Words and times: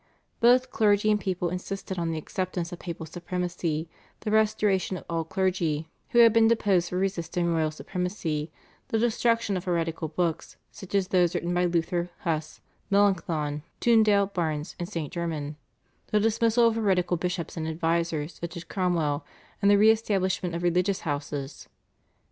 Both 0.39 0.71
clergy 0.71 1.11
and 1.11 1.19
people 1.19 1.49
insisted 1.49 1.99
on 1.99 2.09
the 2.09 2.17
acceptance 2.17 2.71
of 2.71 2.79
papal 2.79 3.05
supremacy, 3.05 3.87
the 4.21 4.31
restoration 4.31 4.97
of 4.97 5.05
all 5.07 5.23
clergy 5.23 5.89
who 6.09 6.17
had 6.21 6.33
been 6.33 6.47
deposed 6.47 6.89
for 6.89 6.97
resisting 6.97 7.53
royal 7.53 7.69
supremacy, 7.69 8.51
the 8.87 8.97
destruction 8.97 9.55
of 9.55 9.65
heretical 9.65 10.07
books, 10.07 10.57
such 10.71 10.95
as 10.95 11.09
those 11.09 11.35
written 11.35 11.53
by 11.53 11.65
Luther, 11.65 12.09
Hus, 12.21 12.61
Melanchthon, 12.89 13.61
Tundale, 13.79 14.33
Barnes, 14.33 14.75
and 14.79 14.89
St. 14.89 15.13
German, 15.13 15.55
the 16.07 16.19
dismissal 16.19 16.65
of 16.67 16.73
heretical 16.77 17.15
bishops 17.15 17.55
and 17.55 17.67
advisers 17.67 18.33
such 18.41 18.57
as 18.57 18.63
Cromwell, 18.63 19.23
and 19.61 19.69
the 19.69 19.77
re 19.77 19.91
establishment 19.91 20.55
of 20.55 20.63
religious 20.63 21.01
houses. 21.01 21.67